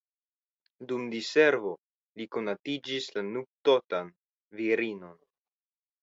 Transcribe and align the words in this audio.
Dum 0.91 1.01
diservo 1.09 1.73
li 2.21 2.25
konatiĝis 2.35 3.09
la 3.17 3.23
nuptotan 3.27 4.09
virinon. 4.61 5.13